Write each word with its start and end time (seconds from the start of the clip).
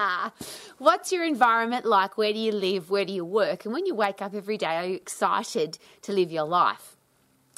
Ah, 0.00 0.32
what's 0.78 1.10
your 1.10 1.24
environment 1.24 1.84
like? 1.84 2.16
Where 2.16 2.32
do 2.32 2.38
you 2.38 2.52
live? 2.52 2.88
Where 2.88 3.04
do 3.04 3.12
you 3.12 3.24
work? 3.24 3.64
And 3.64 3.74
when 3.74 3.84
you 3.84 3.96
wake 3.96 4.22
up 4.22 4.32
every 4.32 4.56
day, 4.56 4.76
are 4.76 4.86
you 4.86 4.94
excited 4.94 5.76
to 6.02 6.12
live 6.12 6.30
your 6.30 6.44
life? 6.44 6.96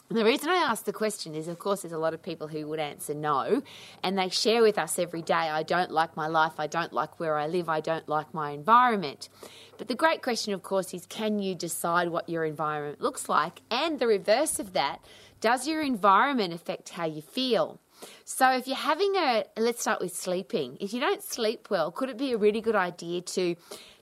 And 0.09 0.19
the 0.19 0.25
reason 0.25 0.49
I 0.49 0.55
ask 0.55 0.87
the 0.87 0.93
question 0.95 1.35
is, 1.35 1.49
of 1.49 1.59
course, 1.59 1.83
there's 1.83 1.93
a 1.93 1.99
lot 1.99 2.15
of 2.15 2.23
people 2.23 2.49
who 2.49 2.67
would 2.69 2.81
answer 2.81 3.13
no, 3.13 3.63
and 4.03 4.17
they 4.17 4.31
share 4.31 4.63
with 4.63 4.79
us 4.79 4.99
every 4.99 5.21
day, 5.21 5.35
I 5.35 5.63
don't 5.63 5.91
like 5.91 6.17
my 6.17 6.29
life, 6.29 6.55
I 6.57 6.67
don't 6.67 6.95
like 6.95 7.21
where 7.21 7.37
I 7.37 7.47
live, 7.47 7.69
I 7.69 7.81
don't 7.81 8.09
like 8.09 8.33
my 8.33 8.53
environment. 8.53 9.29
But 9.77 9.89
the 9.89 9.95
great 9.95 10.23
question, 10.23 10.55
of 10.55 10.63
course, 10.63 10.95
is 10.95 11.05
can 11.05 11.41
you 11.41 11.55
decide 11.55 12.09
what 12.09 12.27
your 12.27 12.47
environment 12.47 13.03
looks 13.03 13.29
like? 13.29 13.61
And 13.71 13.99
the 13.99 14.07
reverse 14.07 14.59
of 14.59 14.73
that, 14.73 15.05
does 15.43 15.69
your 15.69 15.83
environment 15.83 16.55
affect 16.55 16.89
how 16.89 17.05
you 17.05 17.21
feel? 17.21 17.81
So, 18.25 18.51
if 18.53 18.67
you're 18.67 18.77
having 18.77 19.15
a, 19.17 19.45
let's 19.57 19.81
start 19.83 20.01
with 20.01 20.15
sleeping. 20.15 20.77
If 20.81 20.93
you 20.93 21.01
don't 21.01 21.23
sleep 21.23 21.69
well, 21.71 21.91
could 21.91 22.09
it 22.09 22.19
be 22.19 22.33
a 22.33 22.39
really 22.39 22.61
good 22.61 22.77
idea 22.77 23.21
to 23.23 23.57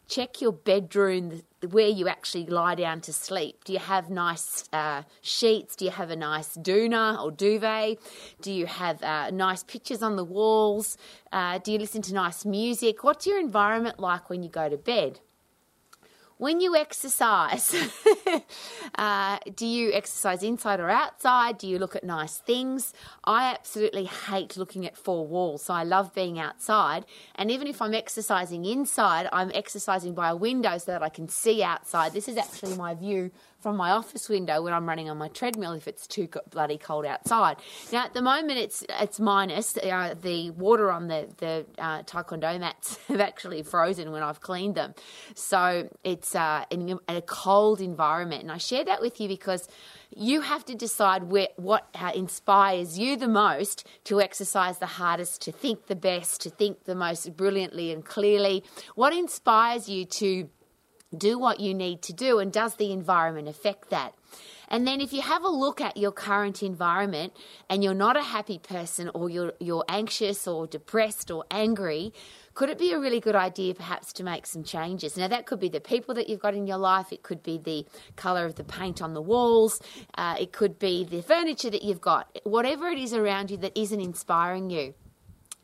check 0.08 0.40
your 0.40 0.52
bedroom, 0.52 1.42
where 1.70 1.88
you 1.88 2.08
actually 2.08 2.46
lie 2.46 2.74
down 2.74 3.00
to 3.02 3.12
sleep. 3.12 3.64
Do 3.64 3.72
you 3.72 3.78
have 3.78 4.08
nice 4.08 4.64
uh, 4.72 5.02
sheets? 5.20 5.76
Do 5.76 5.84
you 5.84 5.90
have 5.90 6.10
a 6.10 6.16
nice 6.16 6.56
doona 6.56 7.22
or 7.22 7.30
duvet? 7.30 7.98
Do 8.40 8.50
you 8.50 8.66
have 8.66 9.02
uh, 9.02 9.30
nice 9.30 9.62
pictures 9.62 10.02
on 10.02 10.16
the 10.16 10.24
walls? 10.24 10.96
Uh, 11.30 11.58
do 11.58 11.72
you 11.72 11.78
listen 11.78 12.02
to 12.02 12.14
nice 12.14 12.44
music? 12.44 13.04
What's 13.04 13.26
your 13.26 13.38
environment 13.38 14.00
like 14.00 14.30
when 14.30 14.42
you 14.42 14.48
go 14.48 14.68
to 14.68 14.78
bed? 14.78 15.20
When 16.38 16.60
you 16.60 16.76
exercise, 16.76 17.74
uh, 18.94 19.38
do 19.56 19.66
you 19.66 19.92
exercise 19.92 20.44
inside 20.44 20.78
or 20.78 20.88
outside? 20.88 21.58
Do 21.58 21.66
you 21.66 21.80
look 21.80 21.96
at 21.96 22.04
nice 22.04 22.38
things? 22.38 22.94
I 23.24 23.50
absolutely 23.50 24.04
hate 24.04 24.56
looking 24.56 24.86
at 24.86 24.96
four 24.96 25.26
walls, 25.26 25.64
so 25.64 25.74
I 25.74 25.82
love 25.82 26.14
being 26.14 26.38
outside. 26.38 27.06
And 27.34 27.50
even 27.50 27.66
if 27.66 27.82
I'm 27.82 27.92
exercising 27.92 28.64
inside, 28.64 29.28
I'm 29.32 29.50
exercising 29.52 30.14
by 30.14 30.28
a 30.28 30.36
window 30.36 30.78
so 30.78 30.92
that 30.92 31.02
I 31.02 31.08
can 31.08 31.28
see 31.28 31.60
outside. 31.60 32.12
This 32.12 32.28
is 32.28 32.36
actually 32.36 32.76
my 32.76 32.94
view 32.94 33.32
from 33.60 33.76
my 33.76 33.90
office 33.90 34.28
window 34.28 34.62
when 34.62 34.72
I'm 34.72 34.88
running 34.88 35.10
on 35.10 35.18
my 35.18 35.28
treadmill 35.28 35.72
if 35.72 35.88
it's 35.88 36.06
too 36.06 36.28
bloody 36.50 36.78
cold 36.78 37.04
outside. 37.04 37.56
Now 37.92 38.04
at 38.04 38.14
the 38.14 38.22
moment 38.22 38.58
it's 38.58 38.84
it's 39.00 39.18
minus. 39.18 39.76
Uh, 39.76 40.14
the 40.20 40.50
water 40.50 40.90
on 40.90 41.08
the 41.08 41.28
the 41.38 41.66
uh, 41.78 42.02
taekwondo 42.02 42.58
mats 42.58 42.98
have 43.08 43.20
actually 43.20 43.62
frozen 43.62 44.12
when 44.12 44.22
I've 44.22 44.40
cleaned 44.40 44.74
them, 44.74 44.94
so 45.34 45.88
it's 46.04 46.34
uh, 46.34 46.64
in 46.70 46.98
a 47.08 47.22
cold 47.22 47.80
environment. 47.80 48.42
And 48.42 48.52
I 48.52 48.58
share 48.58 48.84
that 48.84 49.00
with 49.00 49.20
you 49.20 49.28
because 49.28 49.68
you 50.14 50.40
have 50.40 50.64
to 50.66 50.74
decide 50.74 51.24
where, 51.24 51.48
what 51.56 51.86
uh, 51.94 52.12
inspires 52.14 52.98
you 52.98 53.16
the 53.16 53.28
most 53.28 53.86
to 54.04 54.20
exercise 54.20 54.78
the 54.78 54.86
hardest, 54.86 55.42
to 55.42 55.52
think 55.52 55.86
the 55.86 55.96
best, 55.96 56.40
to 56.42 56.50
think 56.50 56.84
the 56.84 56.94
most 56.94 57.36
brilliantly 57.36 57.92
and 57.92 58.04
clearly. 58.04 58.64
What 58.94 59.12
inspires 59.12 59.88
you 59.88 60.04
to 60.06 60.48
do 61.16 61.38
what 61.38 61.60
you 61.60 61.74
need 61.74 62.02
to 62.02 62.12
do, 62.12 62.38
and 62.38 62.52
does 62.52 62.76
the 62.76 62.92
environment 62.92 63.48
affect 63.48 63.90
that? 63.90 64.14
And 64.68 64.86
then 64.86 65.00
if 65.00 65.12
you 65.12 65.22
have 65.22 65.42
a 65.42 65.48
look 65.48 65.80
at 65.80 65.96
your 65.96 66.12
current 66.12 66.62
environment 66.62 67.32
and 67.70 67.82
you're 67.82 67.94
not 67.94 68.16
a 68.16 68.22
happy 68.22 68.58
person 68.58 69.10
or 69.14 69.30
you're 69.30 69.54
you're 69.60 69.84
anxious 69.88 70.46
or 70.46 70.66
depressed 70.66 71.30
or 71.30 71.44
angry, 71.50 72.12
could 72.52 72.68
it 72.68 72.78
be 72.78 72.92
a 72.92 72.98
really 72.98 73.20
good 73.20 73.36
idea 73.36 73.74
perhaps 73.74 74.12
to 74.14 74.22
make 74.22 74.44
some 74.44 74.62
changes? 74.62 75.16
Now 75.16 75.28
that 75.28 75.46
could 75.46 75.58
be 75.58 75.70
the 75.70 75.80
people 75.80 76.14
that 76.16 76.28
you've 76.28 76.40
got 76.40 76.54
in 76.54 76.66
your 76.66 76.76
life, 76.76 77.12
it 77.12 77.22
could 77.22 77.42
be 77.42 77.56
the 77.56 77.86
color 78.16 78.44
of 78.44 78.56
the 78.56 78.64
paint 78.64 79.00
on 79.00 79.14
the 79.14 79.22
walls, 79.22 79.80
uh, 80.16 80.36
it 80.38 80.52
could 80.52 80.78
be 80.78 81.04
the 81.04 81.22
furniture 81.22 81.70
that 81.70 81.82
you've 81.82 82.02
got, 82.02 82.38
whatever 82.44 82.88
it 82.88 82.98
is 82.98 83.14
around 83.14 83.50
you 83.50 83.56
that 83.58 83.78
isn't 83.78 84.00
inspiring 84.00 84.68
you. 84.68 84.92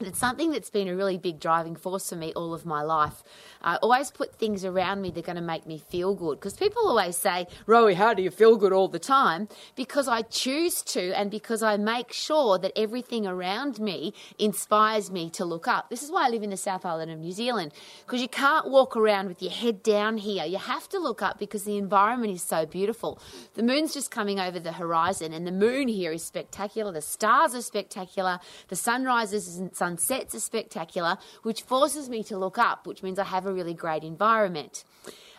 It's 0.06 0.18
something 0.18 0.50
that's 0.50 0.70
been 0.70 0.88
a 0.88 0.94
really 0.94 1.18
big 1.18 1.40
driving 1.40 1.76
force 1.76 2.08
for 2.10 2.16
me 2.16 2.32
all 2.34 2.54
of 2.54 2.64
my 2.66 2.82
life. 2.82 3.22
I 3.62 3.76
always 3.76 4.10
put 4.10 4.34
things 4.34 4.64
around 4.64 5.00
me 5.00 5.10
that 5.10 5.20
are 5.20 5.22
going 5.22 5.36
to 5.36 5.42
make 5.42 5.66
me 5.66 5.78
feel 5.78 6.14
good. 6.14 6.38
Because 6.38 6.54
people 6.54 6.86
always 6.86 7.16
say, 7.16 7.46
Rowie, 7.66 7.94
how 7.94 8.12
do 8.12 8.22
you 8.22 8.30
feel 8.30 8.56
good 8.56 8.72
all 8.72 8.88
the 8.88 8.98
time? 8.98 9.48
Because 9.74 10.06
I 10.06 10.20
choose 10.22 10.82
to 10.82 11.12
and 11.18 11.30
because 11.30 11.62
I 11.62 11.78
make 11.78 12.12
sure 12.12 12.58
that 12.58 12.72
everything 12.76 13.26
around 13.26 13.80
me 13.80 14.12
inspires 14.38 15.10
me 15.10 15.30
to 15.30 15.46
look 15.46 15.66
up. 15.66 15.88
This 15.88 16.02
is 16.02 16.10
why 16.10 16.26
I 16.26 16.28
live 16.28 16.42
in 16.42 16.50
the 16.50 16.58
South 16.58 16.84
Island 16.84 17.10
of 17.10 17.18
New 17.18 17.32
Zealand. 17.32 17.72
Because 18.04 18.20
you 18.20 18.28
can't 18.28 18.68
walk 18.68 18.96
around 18.96 19.28
with 19.28 19.40
your 19.40 19.52
head 19.52 19.82
down 19.82 20.18
here. 20.18 20.44
You 20.44 20.58
have 20.58 20.86
to 20.90 20.98
look 20.98 21.22
up 21.22 21.38
because 21.38 21.64
the 21.64 21.78
environment 21.78 22.34
is 22.34 22.42
so 22.42 22.66
beautiful. 22.66 23.18
The 23.54 23.62
moon's 23.62 23.94
just 23.94 24.10
coming 24.10 24.38
over 24.38 24.60
the 24.60 24.72
horizon 24.72 25.32
and 25.32 25.46
the 25.46 25.52
moon 25.52 25.88
here 25.88 26.12
is 26.12 26.22
spectacular. 26.22 26.92
The 26.92 27.00
stars 27.00 27.54
are 27.54 27.62
spectacular. 27.62 28.40
The 28.68 28.76
sunrises 28.76 29.56
and 29.56 29.74
sunsets 29.74 29.93
are 30.10 30.40
spectacular, 30.40 31.18
which 31.42 31.62
forces 31.62 32.08
me 32.08 32.22
to 32.24 32.38
look 32.38 32.58
up, 32.58 32.86
which 32.86 33.02
means 33.02 33.18
I 33.18 33.24
have 33.24 33.46
a 33.46 33.52
really 33.52 33.74
great 33.74 34.04
environment. 34.04 34.84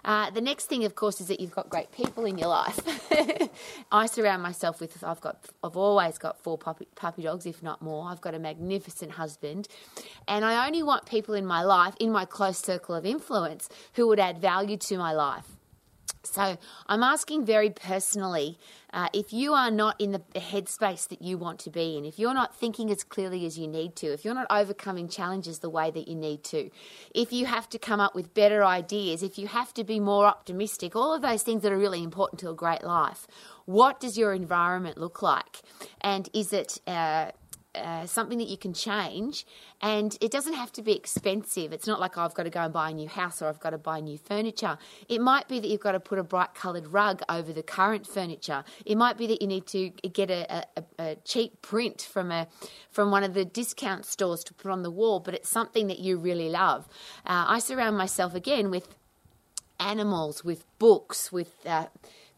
Uh, 0.05 0.29
the 0.29 0.41
next 0.41 0.67
thing, 0.67 0.85
of 0.85 0.93
course, 0.93 1.19
is 1.19 1.27
that 1.27 1.39
you've 1.39 1.55
got 1.55 1.67
great 1.67 1.91
people 1.91 2.25
in 2.25 2.37
your 2.37 2.47
life. 2.47 2.79
I 3.91 4.05
surround 4.05 4.43
myself 4.43 4.79
with. 4.79 5.03
I've 5.03 5.19
got. 5.19 5.43
I've 5.63 5.75
always 5.75 6.19
got 6.19 6.37
four 6.43 6.59
puppy, 6.59 6.87
puppy 6.95 7.23
dogs, 7.23 7.47
if 7.47 7.63
not 7.63 7.81
more. 7.81 8.07
I've 8.07 8.21
got 8.21 8.35
a 8.35 8.39
magnificent 8.39 9.13
husband, 9.13 9.67
and 10.27 10.45
I 10.45 10.67
only 10.67 10.83
want 10.83 11.07
people 11.07 11.33
in 11.33 11.45
my 11.45 11.63
life, 11.63 11.95
in 11.99 12.11
my 12.11 12.25
close 12.25 12.59
circle 12.59 12.93
of 12.93 13.03
influence, 13.03 13.67
who 13.93 14.07
would 14.07 14.19
add 14.19 14.37
value 14.37 14.77
to 14.77 14.97
my 14.97 15.11
life. 15.11 15.45
So 16.25 16.57
I'm 16.87 17.03
asking 17.03 17.45
very 17.45 17.69
personally 17.69 18.57
uh, 18.93 19.09
if 19.13 19.33
you 19.33 19.53
are 19.53 19.69
not 19.69 19.99
in 19.99 20.13
the 20.13 20.19
headspace 20.35 21.07
that 21.09 21.21
you 21.21 21.37
want 21.37 21.59
to 21.59 21.69
be 21.69 21.97
in, 21.97 22.05
if 22.05 22.17
you're 22.17 22.33
not 22.33 22.55
thinking 22.55 22.89
as 22.89 23.03
clearly 23.03 23.45
as 23.45 23.57
you 23.59 23.67
need 23.67 23.95
to, 23.97 24.07
if 24.07 24.23
you're 24.23 24.33
not 24.33 24.47
overcoming 24.49 25.09
challenges 25.09 25.59
the 25.59 25.69
way 25.69 25.91
that 25.91 26.07
you 26.07 26.15
need 26.15 26.43
to, 26.45 26.69
if 27.13 27.33
you 27.33 27.45
have 27.45 27.67
to 27.69 27.77
come 27.77 27.99
up 27.99 28.15
with 28.15 28.33
better 28.33 28.63
ideas, 28.63 29.21
if 29.21 29.37
you 29.37 29.47
have 29.47 29.73
to 29.73 29.83
be 29.83 29.99
more 29.99 30.25
optimistic, 30.25 30.95
all 30.95 31.13
of 31.13 31.21
those 31.21 31.43
things 31.43 31.61
that 31.63 31.73
are 31.73 31.77
really 31.77 32.03
important 32.03 32.39
to 32.39 32.49
a 32.49 32.53
great 32.53 32.83
life, 32.83 33.27
what 33.65 33.99
does 33.99 34.17
your 34.17 34.33
environment 34.33 34.97
look 34.97 35.21
like? 35.21 35.61
And 36.01 36.29
is 36.33 36.53
it. 36.53 36.79
Uh, 36.87 37.31
uh, 37.75 38.05
something 38.05 38.37
that 38.37 38.47
you 38.47 38.57
can 38.57 38.73
change, 38.73 39.45
and 39.81 40.17
it 40.21 40.31
doesn't 40.31 40.53
have 40.53 40.71
to 40.73 40.81
be 40.81 40.93
expensive. 40.93 41.73
It's 41.73 41.87
not 41.87 41.99
like 41.99 42.17
oh, 42.17 42.21
I've 42.21 42.33
got 42.33 42.43
to 42.43 42.49
go 42.49 42.61
and 42.61 42.73
buy 42.73 42.89
a 42.89 42.93
new 42.93 43.07
house 43.07 43.41
or 43.41 43.47
I've 43.47 43.59
got 43.59 43.71
to 43.71 43.77
buy 43.77 43.99
new 43.99 44.17
furniture. 44.17 44.77
It 45.09 45.21
might 45.21 45.47
be 45.47 45.59
that 45.59 45.67
you've 45.67 45.81
got 45.81 45.93
to 45.93 45.99
put 45.99 46.19
a 46.19 46.23
bright 46.23 46.53
coloured 46.55 46.87
rug 46.87 47.21
over 47.29 47.53
the 47.53 47.63
current 47.63 48.07
furniture. 48.07 48.63
It 48.85 48.97
might 48.97 49.17
be 49.17 49.27
that 49.27 49.41
you 49.41 49.47
need 49.47 49.67
to 49.67 49.89
get 49.89 50.29
a, 50.29 50.65
a, 50.77 50.83
a 50.99 51.15
cheap 51.23 51.61
print 51.61 52.01
from 52.01 52.31
a 52.31 52.47
from 52.91 53.11
one 53.11 53.23
of 53.23 53.33
the 53.33 53.45
discount 53.45 54.05
stores 54.05 54.43
to 54.45 54.53
put 54.53 54.71
on 54.71 54.83
the 54.83 54.91
wall, 54.91 55.19
but 55.19 55.33
it's 55.33 55.49
something 55.49 55.87
that 55.87 55.99
you 55.99 56.17
really 56.17 56.49
love. 56.49 56.87
Uh, 57.25 57.45
I 57.47 57.59
surround 57.59 57.97
myself 57.97 58.33
again 58.35 58.71
with 58.71 58.87
animals, 59.79 60.43
with 60.43 60.63
books, 60.79 61.31
with 61.31 61.65
uh, 61.65 61.87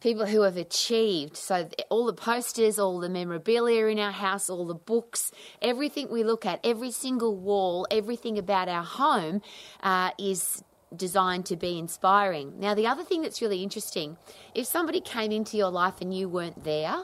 people 0.02 0.26
who 0.26 0.42
have 0.42 0.58
achieved. 0.58 1.36
So, 1.38 1.70
all 1.90 2.06
the 2.06 2.14
posters, 2.14 2.80
all 2.80 3.00
the 3.00 3.10
memorabilia 3.10 3.88
in 3.88 4.00
our 4.00 4.12
house, 4.12 4.50
all 4.50 4.66
the 4.66 4.76
books, 4.76 5.32
everything 5.62 6.10
we 6.10 6.24
look 6.24 6.46
at, 6.46 6.60
every 6.64 6.92
single 6.92 7.36
wall, 7.36 7.88
everything 7.92 8.38
about 8.38 8.70
our 8.70 8.84
home 8.84 9.42
uh, 9.82 10.12
is 10.20 10.64
designed 10.96 11.46
to 11.48 11.56
be 11.56 11.78
inspiring. 11.78 12.60
Now, 12.60 12.74
the 12.74 12.88
other 12.88 13.04
thing 13.04 13.22
that's 13.22 13.42
really 13.42 13.64
interesting 13.64 14.18
if 14.56 14.66
somebody 14.66 15.02
came 15.02 15.32
into 15.32 15.58
your 15.58 15.70
life 15.70 15.96
and 16.02 16.14
you 16.14 16.30
weren't 16.30 16.64
there, 16.64 17.04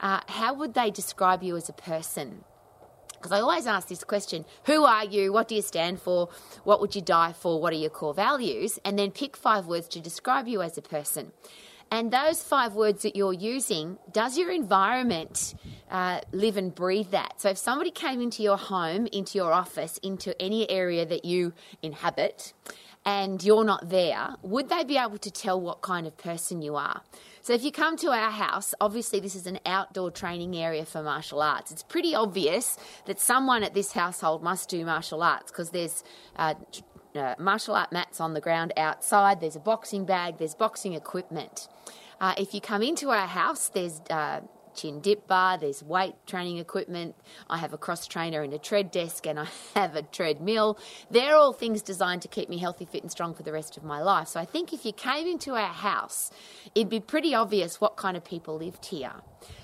uh, 0.00 0.20
how 0.28 0.54
would 0.54 0.74
they 0.74 0.90
describe 0.90 1.42
you 1.42 1.56
as 1.56 1.68
a 1.68 1.74
person? 1.74 2.44
Because 3.12 3.32
I 3.32 3.40
always 3.40 3.66
ask 3.66 3.88
this 3.88 4.02
question 4.02 4.46
Who 4.64 4.84
are 4.84 5.04
you? 5.04 5.32
What 5.32 5.48
do 5.48 5.54
you 5.54 5.62
stand 5.62 6.00
for? 6.00 6.30
What 6.64 6.80
would 6.80 6.94
you 6.94 7.02
die 7.02 7.34
for? 7.34 7.60
What 7.60 7.74
are 7.74 7.76
your 7.76 7.90
core 7.90 8.14
values? 8.14 8.78
And 8.82 8.98
then 8.98 9.10
pick 9.10 9.36
five 9.36 9.66
words 9.66 9.88
to 9.88 10.00
describe 10.00 10.48
you 10.48 10.62
as 10.62 10.78
a 10.78 10.82
person. 10.82 11.32
And 11.90 12.12
those 12.12 12.42
five 12.42 12.74
words 12.74 13.02
that 13.02 13.16
you're 13.16 13.32
using, 13.32 13.98
does 14.12 14.38
your 14.38 14.50
environment 14.52 15.54
uh, 15.90 16.20
live 16.30 16.56
and 16.56 16.72
breathe 16.72 17.10
that? 17.10 17.40
So 17.40 17.50
if 17.50 17.58
somebody 17.58 17.90
came 17.90 18.20
into 18.20 18.42
your 18.42 18.56
home, 18.56 19.08
into 19.12 19.38
your 19.38 19.52
office, 19.52 19.98
into 19.98 20.40
any 20.40 20.70
area 20.70 21.04
that 21.04 21.24
you 21.24 21.52
inhabit, 21.82 22.52
and 23.04 23.42
you're 23.42 23.64
not 23.64 23.88
there, 23.88 24.36
would 24.42 24.68
they 24.68 24.84
be 24.84 24.98
able 24.98 25.18
to 25.18 25.30
tell 25.30 25.60
what 25.60 25.82
kind 25.82 26.06
of 26.06 26.16
person 26.16 26.62
you 26.62 26.76
are? 26.76 27.02
So 27.42 27.54
if 27.54 27.64
you 27.64 27.72
come 27.72 27.96
to 27.98 28.08
our 28.08 28.30
house, 28.30 28.74
obviously 28.80 29.18
this 29.18 29.34
is 29.34 29.46
an 29.46 29.58
outdoor 29.64 30.10
training 30.10 30.54
area 30.54 30.84
for 30.84 31.02
martial 31.02 31.40
arts. 31.40 31.72
It's 31.72 31.82
pretty 31.82 32.14
obvious 32.14 32.76
that 33.06 33.18
someone 33.18 33.62
at 33.62 33.72
this 33.72 33.92
household 33.92 34.42
must 34.42 34.68
do 34.68 34.84
martial 34.84 35.22
arts 35.22 35.50
because 35.50 35.70
there's 35.70 36.04
uh, 36.36 36.54
uh, 37.14 37.34
martial 37.38 37.74
art 37.74 37.92
mats 37.92 38.20
on 38.20 38.34
the 38.34 38.40
ground 38.40 38.72
outside, 38.76 39.40
there's 39.40 39.56
a 39.56 39.60
boxing 39.60 40.04
bag, 40.04 40.38
there's 40.38 40.54
boxing 40.54 40.94
equipment. 40.94 41.68
Uh, 42.20 42.34
if 42.36 42.54
you 42.54 42.60
come 42.60 42.82
into 42.82 43.10
our 43.10 43.26
house, 43.26 43.68
there's 43.68 44.00
uh, 44.10 44.40
chin 44.74 45.00
dip 45.00 45.26
bar, 45.26 45.58
there's 45.58 45.82
weight 45.82 46.14
training 46.26 46.58
equipment. 46.58 47.14
I 47.48 47.58
have 47.58 47.72
a 47.72 47.78
cross 47.78 48.06
trainer 48.06 48.42
and 48.42 48.52
a 48.52 48.58
tread 48.58 48.90
desk, 48.90 49.26
and 49.26 49.38
I 49.38 49.46
have 49.74 49.96
a 49.96 50.02
treadmill. 50.02 50.78
They're 51.10 51.36
all 51.36 51.52
things 51.52 51.82
designed 51.82 52.22
to 52.22 52.28
keep 52.28 52.48
me 52.48 52.58
healthy, 52.58 52.84
fit, 52.84 53.02
and 53.02 53.10
strong 53.10 53.34
for 53.34 53.42
the 53.42 53.52
rest 53.52 53.76
of 53.76 53.84
my 53.84 54.00
life. 54.02 54.28
So 54.28 54.40
I 54.40 54.44
think 54.44 54.72
if 54.72 54.84
you 54.84 54.92
came 54.92 55.26
into 55.26 55.54
our 55.54 55.72
house, 55.72 56.30
it'd 56.74 56.90
be 56.90 57.00
pretty 57.00 57.34
obvious 57.34 57.80
what 57.80 57.96
kind 57.96 58.16
of 58.16 58.24
people 58.24 58.56
lived 58.56 58.86
here. 58.86 59.12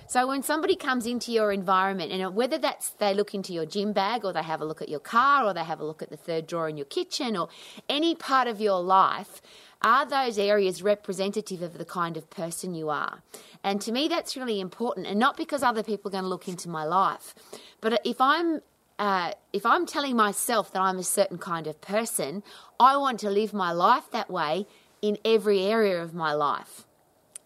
So 0.09 0.29
when 0.29 0.45
somebody 0.45 0.77
comes 0.77 1.05
into 1.05 1.33
your 1.33 1.53
environment, 1.53 2.13
and 2.13 2.35
whether 2.37 2.59
that's 2.59 2.91
they 2.91 3.13
look 3.13 3.35
into 3.35 3.53
your 3.53 3.67
gym 3.67 3.93
bag 3.93 4.25
or 4.25 4.33
they 4.33 4.43
have 4.43 4.61
a 4.61 4.65
look 4.65 4.81
at 4.81 4.89
your 4.89 5.01
car 5.01 5.45
or 5.45 5.53
they 5.53 5.65
have 5.65 5.81
a 5.81 5.85
look 5.85 6.01
at 6.01 6.11
the 6.11 6.17
third 6.17 6.47
drawer 6.47 6.69
in 6.69 6.77
your 6.77 6.87
kitchen 6.87 7.37
or 7.37 7.49
any 7.89 8.15
part 8.15 8.47
of 8.47 8.61
your 8.61 8.81
life, 8.81 9.43
are 9.83 10.07
those 10.07 10.39
areas 10.39 10.81
representative 10.81 11.61
of 11.61 11.77
the 11.77 11.85
kind 11.85 12.17
of 12.17 12.31
person 12.31 12.73
you 12.73 12.89
are? 12.89 13.23
And 13.65 13.81
to 13.81 13.91
me, 13.91 14.07
that's 14.07 14.37
really 14.37 14.61
important, 14.61 15.09
and 15.09 15.19
not 15.19 15.37
because 15.37 15.65
other 15.65 15.83
people 15.83 16.09
are 16.09 16.13
going 16.13 16.25
to 16.25 16.29
look 16.29 16.47
into 16.47 16.69
my 16.69 16.85
life, 16.85 17.35
but 17.81 18.01
if 18.05 18.21
I'm 18.21 18.61
uh, 18.99 19.33
if 19.53 19.67
I'm 19.67 19.87
telling 19.87 20.17
myself 20.17 20.73
that 20.73 20.81
I'm 20.81 20.99
a 20.99 21.03
certain 21.03 21.37
kind 21.37 21.67
of 21.67 21.81
person, 21.81 22.43
I 22.81 22.97
want 22.97 23.21
to 23.21 23.31
live 23.31 23.53
my 23.53 23.73
life 23.73 24.11
that 24.13 24.31
way 24.31 24.67
in 25.03 25.19
every 25.25 25.63
area 25.63 26.03
of 26.03 26.15
my 26.15 26.33
life. 26.33 26.86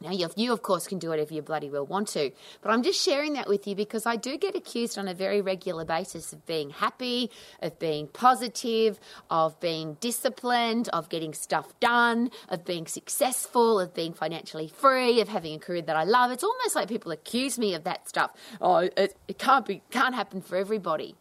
Now, 0.02 0.12
you, 0.12 0.52
of 0.52 0.62
course, 0.62 0.86
can 0.86 0.98
do 0.98 1.10
whatever 1.10 1.34
you 1.34 1.42
bloody 1.42 1.68
well 1.68 1.84
want 1.84 2.08
to, 2.08 2.30
but 2.62 2.70
I'm 2.70 2.82
just 2.82 3.00
sharing 3.04 3.34
that 3.34 3.48
with 3.48 3.66
you 3.66 3.74
because 3.74 4.06
I 4.06 4.16
do 4.16 4.38
get 4.38 4.56
accused 4.56 4.96
on 4.96 5.08
a 5.08 5.14
very 5.14 5.42
regular 5.42 5.84
basis 5.84 6.32
of 6.32 6.46
being 6.46 6.70
happy, 6.70 7.30
of 7.60 7.78
being 7.78 8.06
positive, 8.06 8.98
of 9.30 9.60
being 9.60 9.98
disciplined, 10.00 10.88
of 10.88 11.10
getting 11.10 11.34
stuff 11.34 11.78
done, 11.80 12.30
of 12.48 12.64
being 12.64 12.86
successful, 12.86 13.78
of 13.78 13.92
being 13.92 14.14
financially 14.14 14.68
free, 14.68 15.20
of 15.20 15.28
having 15.28 15.54
a 15.54 15.58
career 15.58 15.82
that 15.82 15.96
I 15.96 16.04
love. 16.04 16.30
It's 16.30 16.44
almost 16.44 16.74
like 16.74 16.88
people 16.88 17.12
accuse 17.12 17.58
me 17.58 17.74
of 17.74 17.84
that 17.84 18.08
stuff. 18.08 18.32
Oh, 18.60 18.76
it, 18.78 19.16
it 19.28 19.38
can't 19.38 19.66
be, 19.66 19.82
can't 19.90 20.14
happen 20.14 20.40
for 20.40 20.56
everybody. 20.56 21.14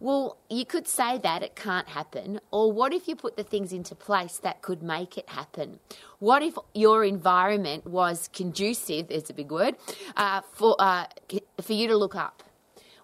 Well, 0.00 0.38
you 0.48 0.64
could 0.64 0.86
say 0.86 1.18
that 1.18 1.42
it 1.42 1.56
can't 1.56 1.88
happen, 1.88 2.38
or 2.52 2.70
what 2.70 2.92
if 2.92 3.08
you 3.08 3.16
put 3.16 3.36
the 3.36 3.42
things 3.42 3.72
into 3.72 3.96
place 3.96 4.38
that 4.38 4.62
could 4.62 4.80
make 4.80 5.18
it 5.18 5.28
happen? 5.28 5.80
What 6.20 6.40
if 6.42 6.56
your 6.72 7.04
environment 7.04 7.84
was 7.84 8.28
conducive, 8.32 9.06
it's 9.10 9.28
a 9.28 9.34
big 9.34 9.50
word, 9.50 9.74
uh, 10.16 10.42
for, 10.52 10.76
uh, 10.78 11.06
for 11.60 11.72
you 11.72 11.88
to 11.88 11.96
look 11.96 12.14
up? 12.14 12.44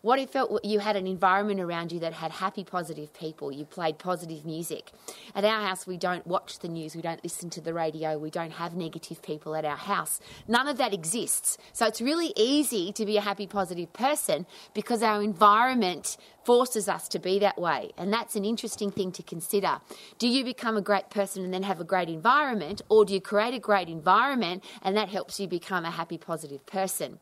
What 0.04 0.18
it, 0.18 0.36
you 0.62 0.80
had 0.80 0.96
an 0.96 1.06
environment 1.06 1.60
around 1.60 1.90
you 1.90 1.98
that 2.00 2.12
had 2.12 2.30
happy, 2.30 2.62
positive 2.62 3.14
people? 3.14 3.50
You 3.50 3.64
played 3.64 3.96
positive 3.96 4.44
music. 4.44 4.90
At 5.34 5.46
our 5.46 5.62
house, 5.62 5.86
we 5.86 5.96
don't 5.96 6.26
watch 6.26 6.58
the 6.58 6.68
news, 6.68 6.94
we 6.94 7.00
don't 7.00 7.24
listen 7.24 7.48
to 7.48 7.62
the 7.62 7.72
radio, 7.72 8.18
we 8.18 8.28
don't 8.28 8.50
have 8.50 8.76
negative 8.76 9.22
people 9.22 9.56
at 9.56 9.64
our 9.64 9.78
house. 9.78 10.20
None 10.46 10.68
of 10.68 10.76
that 10.76 10.92
exists. 10.92 11.56
So 11.72 11.86
it's 11.86 12.02
really 12.02 12.34
easy 12.36 12.92
to 12.92 13.06
be 13.06 13.16
a 13.16 13.22
happy, 13.22 13.46
positive 13.46 13.94
person 13.94 14.44
because 14.74 15.02
our 15.02 15.22
environment 15.22 16.18
forces 16.44 16.86
us 16.86 17.08
to 17.08 17.18
be 17.18 17.38
that 17.38 17.58
way. 17.58 17.92
And 17.96 18.12
that's 18.12 18.36
an 18.36 18.44
interesting 18.44 18.90
thing 18.90 19.10
to 19.12 19.22
consider. 19.22 19.80
Do 20.18 20.28
you 20.28 20.44
become 20.44 20.76
a 20.76 20.82
great 20.82 21.08
person 21.08 21.44
and 21.44 21.54
then 21.54 21.62
have 21.62 21.80
a 21.80 21.84
great 21.84 22.10
environment, 22.10 22.82
or 22.90 23.06
do 23.06 23.14
you 23.14 23.22
create 23.22 23.54
a 23.54 23.58
great 23.58 23.88
environment 23.88 24.64
and 24.82 24.98
that 24.98 25.08
helps 25.08 25.40
you 25.40 25.48
become 25.48 25.86
a 25.86 25.90
happy, 25.90 26.18
positive 26.18 26.66
person? 26.66 27.20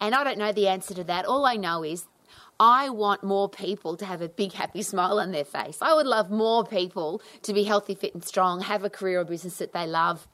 And 0.00 0.14
I 0.14 0.22
don't 0.22 0.38
know 0.38 0.52
the 0.52 0.68
answer 0.68 0.94
to 0.94 1.02
that. 1.04 1.26
All 1.26 1.44
I 1.44 1.56
know 1.56 1.82
is 1.84 2.06
I 2.60 2.90
want 2.90 3.24
more 3.24 3.48
people 3.48 3.96
to 3.96 4.04
have 4.04 4.20
a 4.20 4.28
big, 4.28 4.52
happy 4.52 4.82
smile 4.82 5.18
on 5.18 5.32
their 5.32 5.46
face. 5.46 5.78
I 5.80 5.94
would 5.94 6.06
love 6.06 6.30
more 6.30 6.62
people 6.62 7.22
to 7.42 7.54
be 7.54 7.64
healthy, 7.64 7.94
fit, 7.94 8.12
and 8.12 8.22
strong, 8.22 8.60
have 8.60 8.84
a 8.84 8.90
career 8.90 9.20
or 9.20 9.24
business 9.24 9.56
that 9.56 9.72
they 9.72 9.86
love, 9.86 10.28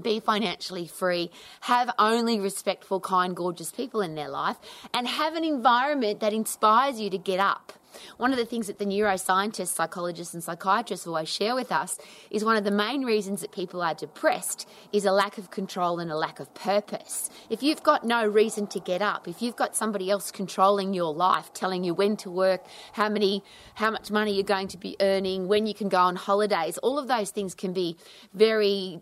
be 0.00 0.20
financially 0.20 0.86
free, 0.86 1.30
have 1.62 1.90
only 1.98 2.38
respectful, 2.38 3.00
kind, 3.00 3.34
gorgeous 3.34 3.72
people 3.72 4.02
in 4.02 4.14
their 4.14 4.28
life, 4.28 4.58
and 4.92 5.08
have 5.08 5.36
an 5.36 5.44
environment 5.44 6.20
that 6.20 6.34
inspires 6.34 7.00
you 7.00 7.08
to 7.08 7.18
get 7.18 7.40
up 7.40 7.72
one 8.16 8.32
of 8.32 8.38
the 8.38 8.44
things 8.44 8.66
that 8.66 8.78
the 8.78 8.84
neuroscientists, 8.84 9.68
psychologists, 9.68 10.34
and 10.34 10.42
psychiatrists 10.42 11.06
always 11.06 11.28
share 11.28 11.54
with 11.54 11.72
us 11.72 11.98
is 12.30 12.44
one 12.44 12.56
of 12.56 12.64
the 12.64 12.70
main 12.70 13.04
reasons 13.04 13.40
that 13.40 13.52
people 13.52 13.82
are 13.82 13.94
depressed 13.94 14.68
is 14.92 15.04
a 15.04 15.12
lack 15.12 15.38
of 15.38 15.50
control 15.50 15.98
and 16.00 16.10
a 16.10 16.16
lack 16.16 16.40
of 16.40 16.52
purpose. 16.54 17.30
If 17.50 17.62
you've 17.62 17.82
got 17.82 18.04
no 18.04 18.26
reason 18.26 18.66
to 18.68 18.80
get 18.80 19.02
up, 19.02 19.28
if 19.28 19.42
you've 19.42 19.56
got 19.56 19.76
somebody 19.76 20.10
else 20.10 20.30
controlling 20.30 20.94
your 20.94 21.12
life, 21.12 21.52
telling 21.52 21.84
you 21.84 21.94
when 21.94 22.16
to 22.18 22.30
work, 22.30 22.64
how 22.92 23.08
many, 23.08 23.42
how 23.74 23.90
much 23.90 24.10
money 24.10 24.34
you're 24.34 24.42
going 24.42 24.68
to 24.68 24.78
be 24.78 24.96
earning, 25.00 25.48
when 25.48 25.66
you 25.66 25.74
can 25.74 25.88
go 25.88 25.98
on 25.98 26.16
holidays, 26.16 26.78
all 26.78 26.98
of 26.98 27.08
those 27.08 27.30
things 27.30 27.54
can 27.54 27.72
be 27.72 27.96
very 28.32 29.00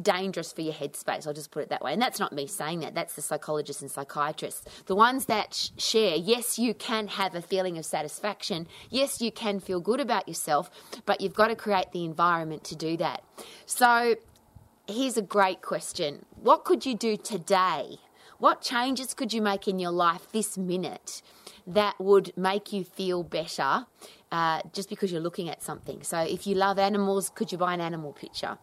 dangerous 0.00 0.52
for 0.52 0.62
your 0.62 0.74
headspace. 0.74 1.26
I'll 1.26 1.34
just 1.34 1.50
put 1.50 1.62
it 1.62 1.68
that 1.70 1.82
way. 1.82 1.92
And 1.92 2.00
that's 2.00 2.18
not 2.18 2.32
me 2.32 2.46
saying 2.46 2.80
that. 2.80 2.94
That's 2.94 3.14
the 3.14 3.22
psychologists 3.22 3.82
and 3.82 3.90
psychiatrists. 3.90 4.64
The 4.86 4.94
ones 4.94 5.26
that 5.26 5.70
share, 5.76 6.16
yes, 6.16 6.58
you 6.58 6.74
can 6.74 7.08
have 7.08 7.34
a 7.34 7.42
feeling 7.42 7.78
of 7.78 7.84
satisfaction 7.84 8.29
satisfaction. 8.30 8.66
Yes, 8.90 9.20
you 9.20 9.30
can 9.32 9.60
feel 9.60 9.80
good 9.80 10.00
about 10.00 10.28
yourself, 10.28 10.70
but 11.06 11.20
you've 11.20 11.34
got 11.34 11.48
to 11.48 11.56
create 11.56 11.92
the 11.92 12.04
environment 12.04 12.64
to 12.64 12.76
do 12.76 12.96
that. 12.96 13.22
So, 13.66 14.16
here's 14.86 15.16
a 15.16 15.22
great 15.22 15.62
question 15.62 16.24
What 16.42 16.64
could 16.64 16.86
you 16.86 16.96
do 16.96 17.16
today? 17.16 17.98
What 18.38 18.62
changes 18.62 19.12
could 19.12 19.34
you 19.34 19.42
make 19.42 19.68
in 19.68 19.78
your 19.78 19.90
life 19.90 20.26
this 20.32 20.56
minute 20.56 21.20
that 21.66 21.94
would 22.00 22.32
make 22.36 22.72
you 22.72 22.84
feel 22.84 23.22
better 23.22 23.84
uh, 24.32 24.62
just 24.72 24.88
because 24.88 25.12
you're 25.12 25.20
looking 25.20 25.50
at 25.50 25.62
something? 25.62 26.02
So, 26.02 26.18
if 26.18 26.46
you 26.46 26.54
love 26.54 26.78
animals, 26.78 27.30
could 27.34 27.52
you 27.52 27.58
buy 27.58 27.74
an 27.74 27.80
animal 27.80 28.12
picture? 28.12 28.58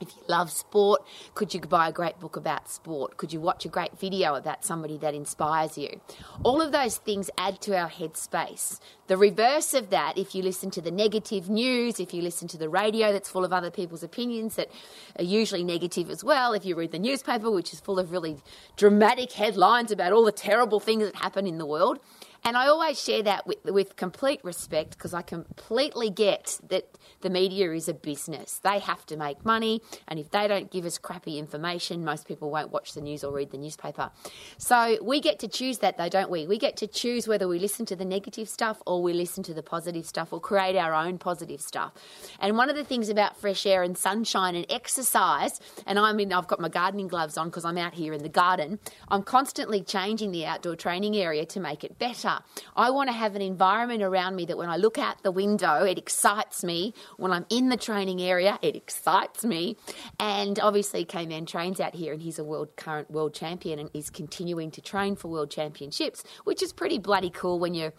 If 0.00 0.16
you 0.16 0.22
love 0.28 0.50
sport, 0.50 1.02
could 1.34 1.52
you 1.52 1.60
buy 1.60 1.88
a 1.88 1.92
great 1.92 2.18
book 2.18 2.36
about 2.36 2.70
sport? 2.70 3.18
Could 3.18 3.34
you 3.34 3.40
watch 3.40 3.66
a 3.66 3.68
great 3.68 3.98
video 3.98 4.34
about 4.34 4.64
somebody 4.64 4.96
that 4.96 5.14
inspires 5.14 5.76
you? 5.76 6.00
All 6.42 6.62
of 6.62 6.72
those 6.72 6.96
things 6.96 7.28
add 7.36 7.60
to 7.62 7.76
our 7.76 7.90
headspace. 7.90 8.80
The 9.08 9.18
reverse 9.18 9.74
of 9.74 9.90
that, 9.90 10.16
if 10.16 10.34
you 10.34 10.42
listen 10.42 10.70
to 10.70 10.80
the 10.80 10.90
negative 10.90 11.50
news, 11.50 12.00
if 12.00 12.14
you 12.14 12.22
listen 12.22 12.48
to 12.48 12.56
the 12.56 12.70
radio 12.70 13.12
that's 13.12 13.28
full 13.28 13.44
of 13.44 13.52
other 13.52 13.70
people's 13.70 14.02
opinions 14.02 14.56
that 14.56 14.70
are 15.18 15.24
usually 15.24 15.64
negative 15.64 16.08
as 16.08 16.24
well, 16.24 16.54
if 16.54 16.64
you 16.64 16.76
read 16.76 16.92
the 16.92 16.98
newspaper, 16.98 17.50
which 17.50 17.74
is 17.74 17.80
full 17.80 17.98
of 17.98 18.10
really 18.10 18.38
dramatic 18.76 19.32
headlines 19.32 19.92
about 19.92 20.12
all 20.14 20.24
the 20.24 20.32
terrible 20.32 20.80
things 20.80 21.04
that 21.04 21.16
happen 21.16 21.46
in 21.46 21.58
the 21.58 21.66
world, 21.66 22.00
and 22.44 22.56
I 22.56 22.68
always 22.68 23.02
share 23.02 23.22
that 23.22 23.46
with, 23.46 23.64
with 23.64 23.96
complete 23.96 24.40
respect 24.42 24.90
because 24.90 25.14
I 25.14 25.22
completely 25.22 26.10
get 26.10 26.58
that 26.68 26.98
the 27.20 27.30
media 27.30 27.72
is 27.72 27.88
a 27.88 27.94
business. 27.94 28.60
They 28.62 28.78
have 28.78 29.04
to 29.06 29.16
make 29.16 29.44
money, 29.44 29.82
and 30.08 30.18
if 30.18 30.30
they 30.30 30.48
don't 30.48 30.70
give 30.70 30.84
us 30.84 30.98
crappy 30.98 31.38
information, 31.38 32.04
most 32.04 32.26
people 32.26 32.50
won't 32.50 32.70
watch 32.70 32.94
the 32.94 33.00
news 33.00 33.24
or 33.24 33.32
read 33.32 33.50
the 33.50 33.58
newspaper. 33.58 34.10
So 34.58 34.98
we 35.02 35.20
get 35.20 35.38
to 35.40 35.48
choose 35.48 35.78
that, 35.78 35.98
though, 35.98 36.08
don't 36.08 36.30
we? 36.30 36.46
We 36.46 36.58
get 36.58 36.76
to 36.78 36.86
choose 36.86 37.28
whether 37.28 37.46
we 37.46 37.58
listen 37.58 37.84
to 37.86 37.96
the 37.96 38.04
negative 38.04 38.48
stuff 38.48 38.82
or 38.86 39.02
we 39.02 39.12
listen 39.12 39.42
to 39.44 39.54
the 39.54 39.62
positive 39.62 40.06
stuff 40.06 40.32
or 40.32 40.40
create 40.40 40.76
our 40.76 40.94
own 40.94 41.18
positive 41.18 41.60
stuff. 41.60 41.92
And 42.40 42.56
one 42.56 42.70
of 42.70 42.76
the 42.76 42.84
things 42.84 43.08
about 43.08 43.36
fresh 43.36 43.66
air 43.66 43.82
and 43.82 43.96
sunshine 43.96 44.54
and 44.54 44.66
exercise, 44.70 45.60
and 45.86 45.98
I 45.98 46.12
mean, 46.12 46.32
I've 46.32 46.46
got 46.46 46.60
my 46.60 46.68
gardening 46.68 47.08
gloves 47.08 47.36
on 47.36 47.48
because 47.48 47.64
I'm 47.64 47.78
out 47.78 47.94
here 47.94 48.12
in 48.12 48.22
the 48.22 48.28
garden, 48.28 48.78
I'm 49.08 49.22
constantly 49.22 49.82
changing 49.82 50.32
the 50.32 50.46
outdoor 50.46 50.76
training 50.76 51.16
area 51.16 51.44
to 51.46 51.60
make 51.60 51.84
it 51.84 51.98
better. 51.98 52.29
I 52.76 52.90
want 52.90 53.08
to 53.08 53.12
have 53.12 53.34
an 53.34 53.42
environment 53.42 54.02
around 54.02 54.36
me 54.36 54.44
that 54.46 54.56
when 54.56 54.68
I 54.68 54.76
look 54.76 54.98
out 54.98 55.22
the 55.22 55.32
window, 55.32 55.84
it 55.84 55.98
excites 55.98 56.62
me. 56.64 56.94
When 57.16 57.32
I'm 57.32 57.46
in 57.48 57.68
the 57.68 57.76
training 57.76 58.20
area, 58.20 58.58
it 58.62 58.76
excites 58.76 59.44
me. 59.44 59.76
And 60.18 60.58
obviously, 60.60 61.04
K-Man 61.04 61.46
trains 61.46 61.80
out 61.80 61.94
here, 61.94 62.12
and 62.12 62.22
he's 62.22 62.38
a 62.38 62.44
world 62.44 62.76
current 62.76 63.10
world 63.10 63.34
champion, 63.34 63.78
and 63.78 63.90
is 63.94 64.10
continuing 64.10 64.70
to 64.72 64.80
train 64.80 65.16
for 65.16 65.28
world 65.28 65.50
championships, 65.50 66.24
which 66.44 66.62
is 66.62 66.72
pretty 66.72 66.98
bloody 66.98 67.30
cool 67.30 67.58
when 67.58 67.74
you're 67.74 67.92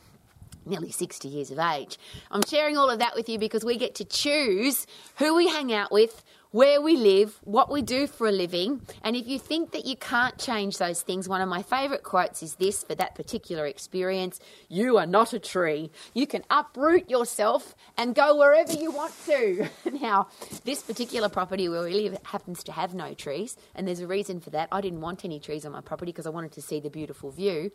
nearly 0.66 0.92
60 0.92 1.28
years 1.28 1.52
of 1.52 1.60
age. 1.60 1.98
I'm 2.30 2.44
sharing 2.48 2.78
all 2.78 2.90
of 2.90 3.00
that 3.00 3.16
with 3.16 3.28
you 3.30 3.40
because 3.40 3.66
we 3.66 3.78
get 3.78 3.96
to 3.96 4.06
choose 4.06 4.86
who 5.18 5.36
we 5.36 5.48
hang 5.48 5.74
out 5.74 5.92
with, 5.92 6.24
where 6.51 6.81
we 6.81 6.98
live, 6.98 7.39
what 7.43 7.72
we 7.72 7.81
do 7.81 8.08
for 8.08 8.27
a 8.27 8.31
living. 8.31 8.81
And 9.03 9.15
if 9.15 9.27
you 9.27 9.39
think 9.39 9.72
that 9.72 9.86
you 9.86 9.96
can't 9.96 10.38
change 10.38 10.77
those 10.77 11.01
things, 11.01 11.27
one 11.27 11.41
of 11.41 11.48
my 11.48 11.63
favourite 11.63 12.03
quotes 12.03 12.43
is 12.43 12.55
this 12.55 12.84
for 12.84 12.93
that 12.96 13.15
particular 13.15 13.65
experience 13.65 14.39
You 14.67 14.98
are 14.98 15.05
not 15.05 15.34
a 15.34 15.39
tree. 15.39 15.91
You 16.13 16.27
can 16.27 16.43
uproot 16.50 17.10
yourself 17.10 17.75
and 17.98 18.13
go 18.13 18.38
wherever 18.38 18.74
you 18.74 18.91
want 18.91 19.13
to. 19.25 19.70
now, 20.01 20.27
this 20.65 20.81
particular 20.81 21.29
property 21.29 21.70
where 21.70 21.84
we 21.84 21.93
live 21.93 22.17
happens 22.24 22.63
to 22.65 22.72
have 22.72 22.93
no 22.93 23.13
trees, 23.13 23.55
and 23.75 23.88
there's 23.88 24.00
a 24.01 24.08
reason 24.08 24.39
for 24.39 24.50
that. 24.50 24.67
I 24.72 24.81
didn't 24.81 25.01
want 25.01 25.24
any 25.24 25.39
trees 25.39 25.65
on 25.65 25.72
my 25.72 25.81
property 25.81 26.12
because 26.12 26.27
I 26.27 26.31
wanted 26.31 26.51
to 26.53 26.62
see 26.62 26.79
the 26.79 26.89
beautiful 26.89 27.31
view. 27.31 27.72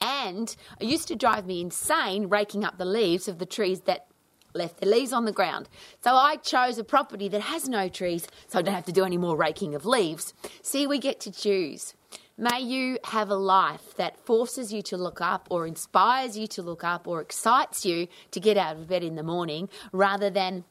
And 0.00 0.54
it 0.78 0.86
used 0.86 1.08
to 1.08 1.16
drive 1.16 1.46
me 1.46 1.60
insane 1.60 2.28
raking 2.28 2.64
up 2.64 2.78
the 2.78 2.84
leaves 2.84 3.28
of 3.28 3.38
the 3.38 3.46
trees 3.46 3.80
that 3.82 4.06
left 4.54 4.80
the 4.80 4.86
leaves 4.86 5.12
on 5.12 5.24
the 5.24 5.32
ground. 5.32 5.68
So 6.02 6.14
I 6.14 6.36
chose 6.36 6.78
a 6.78 6.84
property 6.84 7.28
that 7.28 7.42
has 7.42 7.68
no 7.68 7.88
trees, 7.88 8.26
so 8.48 8.58
I 8.58 8.62
don't 8.62 8.74
have 8.74 8.84
to 8.86 8.92
do 8.92 9.04
any 9.04 9.18
more 9.18 9.36
raking 9.36 9.74
of 9.74 9.86
leaves. 9.86 10.34
See, 10.62 10.86
we 10.86 10.98
get 10.98 11.20
to 11.20 11.32
choose. 11.32 11.94
May 12.36 12.60
you 12.60 12.98
have 13.04 13.28
a 13.28 13.34
life 13.34 13.94
that 13.96 14.18
forces 14.24 14.72
you 14.72 14.80
to 14.82 14.96
look 14.96 15.20
up 15.20 15.46
or 15.50 15.66
inspires 15.66 16.38
you 16.38 16.46
to 16.48 16.62
look 16.62 16.82
up 16.82 17.06
or 17.06 17.20
excites 17.20 17.84
you 17.84 18.08
to 18.30 18.40
get 18.40 18.56
out 18.56 18.76
of 18.76 18.88
bed 18.88 19.04
in 19.04 19.14
the 19.14 19.22
morning 19.22 19.68
rather 19.92 20.30
than 20.30 20.64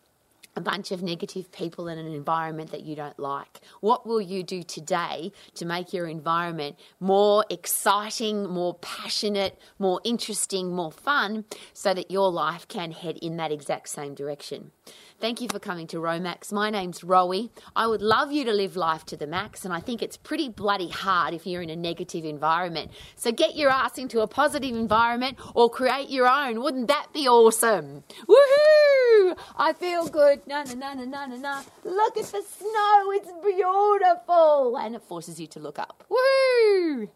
a 0.55 0.61
bunch 0.61 0.91
of 0.91 1.01
negative 1.01 1.51
people 1.51 1.87
in 1.87 1.97
an 1.97 2.07
environment 2.07 2.71
that 2.71 2.81
you 2.81 2.95
don't 2.95 3.17
like? 3.19 3.61
What 3.81 4.05
will 4.05 4.21
you 4.21 4.43
do 4.43 4.63
today 4.63 5.31
to 5.55 5.65
make 5.65 5.93
your 5.93 6.07
environment 6.07 6.77
more 6.99 7.45
exciting, 7.49 8.47
more 8.47 8.75
passionate, 8.75 9.59
more 9.77 10.01
interesting, 10.03 10.73
more 10.73 10.91
fun 10.91 11.45
so 11.73 11.93
that 11.93 12.11
your 12.11 12.31
life 12.31 12.67
can 12.67 12.91
head 12.91 13.17
in 13.21 13.37
that 13.37 13.51
exact 13.51 13.89
same 13.89 14.15
direction? 14.15 14.71
Thank 15.19 15.41
you 15.41 15.49
for 15.49 15.59
coming 15.59 15.85
to 15.87 15.97
Romax. 15.97 16.53
My 16.53 16.69
name's 16.69 17.01
Rowie. 17.01 17.49
I 17.75 17.87
would 17.87 18.01
love 18.01 18.31
you 18.31 18.45
to 18.45 18.53
live 18.53 18.77
life 18.77 19.05
to 19.07 19.17
the 19.17 19.27
max, 19.27 19.65
and 19.65 19.73
I 19.73 19.81
think 19.81 20.01
it's 20.01 20.15
pretty 20.15 20.47
bloody 20.47 20.87
hard 20.87 21.33
if 21.33 21.45
you're 21.45 21.61
in 21.61 21.69
a 21.69 21.75
negative 21.75 22.23
environment. 22.23 22.91
So 23.17 23.33
get 23.33 23.57
your 23.57 23.69
ass 23.69 23.97
into 23.97 24.21
a 24.21 24.27
positive 24.27 24.73
environment 24.73 25.37
or 25.53 25.69
create 25.69 26.09
your 26.09 26.25
own. 26.25 26.61
Wouldn't 26.61 26.87
that 26.87 27.07
be 27.11 27.27
awesome? 27.27 28.05
Woohoo! 28.29 29.37
I 29.57 29.73
feel 29.77 30.07
good. 30.07 30.47
Na 30.47 30.63
na 30.63 30.73
na 30.73 30.93
na 30.93 31.03
na 31.03 31.25
na 31.25 31.35
na. 31.35 31.63
Look 31.83 32.15
at 32.17 32.23
the 32.23 32.41
snow. 32.41 33.11
It's 33.11 33.31
beautiful. 33.43 34.77
And 34.77 34.95
it 34.95 35.01
forces 35.01 35.37
you 35.37 35.47
to 35.47 35.59
look 35.59 35.79
up. 35.79 36.05
Woohoo! 36.09 37.09